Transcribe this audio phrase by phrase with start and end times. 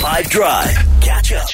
[0.00, 0.74] 5 Drive.
[1.00, 1.46] Catch up.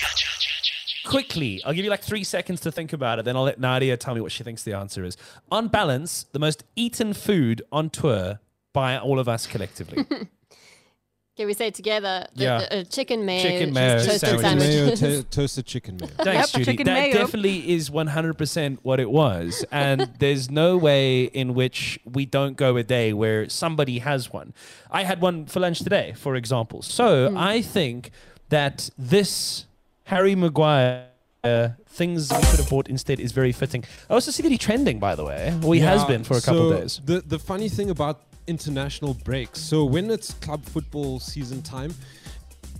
[1.06, 3.96] Quickly, I'll give you like three seconds to think about it, then I'll let Nadia
[3.96, 5.16] tell me what she thinks the answer is.
[5.50, 8.40] On balance, the most eaten food on tour
[8.72, 10.04] by all of us collectively.
[11.36, 12.26] Can we say it together?
[12.34, 12.58] The- Yeah.
[12.58, 14.42] the- uh, chicken mayo, Chicken mayo toasted sandwich.
[14.46, 14.68] sandwich.
[14.68, 16.10] Mayo, to- toasted chicken mayo.
[16.16, 16.64] Thanks, Yep, Judy.
[16.64, 17.12] chicken That mayo.
[17.14, 19.64] definitely is 100% what it was.
[19.70, 24.54] And there's no way in which we don't go a day where somebody has one.
[24.90, 26.80] I had one for lunch today, for example.
[26.82, 28.10] So I think
[28.48, 29.66] that this
[30.04, 31.08] Harry Maguire.
[31.44, 33.84] Uh, things we could have bought instead is very fitting.
[34.10, 35.56] I also see that he's trending, by the way.
[35.62, 37.00] Well, he has been for a couple so days.
[37.04, 41.94] The the funny thing about international breaks, so when it's club football season time,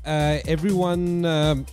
[0.04, 1.66] uh, everyone um,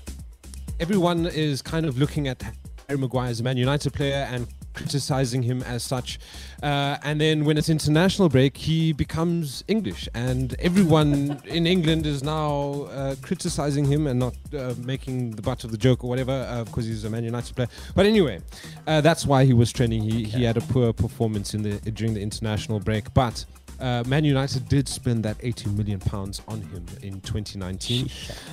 [0.80, 2.41] everyone is kind of looking at
[2.88, 6.20] Harry Maguire as a Man United player and criticizing him as such.
[6.62, 12.23] Uh, and then when it's international break, he becomes English, and everyone in England is
[12.23, 16.63] now uh, criticizing him and not uh, making the butt of the joke or whatever
[16.66, 17.70] because he's a Man United player.
[17.96, 18.40] But anyway,
[18.88, 20.01] uh, that's why he was trending.
[20.04, 23.46] He, he had a poor performance in the during the international break, but.
[23.84, 28.09] Uh, Man United did spend that 80 million pounds on him in 2019,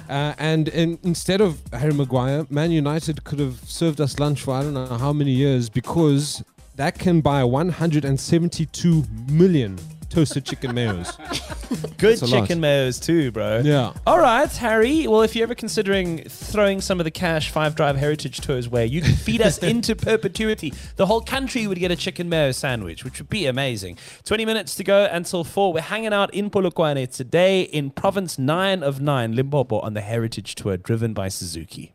[0.08, 4.54] uh, and in, instead of Harry Maguire, Man United could have served us lunch for
[4.54, 6.42] I don't know how many years because
[6.74, 9.78] that can buy 172 million
[10.10, 11.16] toasted chicken mayos.
[11.98, 12.42] Good That's a lot.
[12.42, 13.60] chicken mayos too, bro.
[13.64, 13.92] Yeah.
[14.06, 15.06] All right, Harry.
[15.06, 18.84] Well, if you're ever considering throwing some of the cash Five Drive Heritage Tours way,
[18.86, 20.74] you can feed us into perpetuity.
[20.96, 23.98] The whole country would get a chicken mayo sandwich, which would be amazing.
[24.24, 25.72] 20 minutes to go until 4.
[25.72, 30.56] We're hanging out in Polokwane today in Province 9 of 9, Limpopo, on the Heritage
[30.56, 31.94] Tour driven by Suzuki.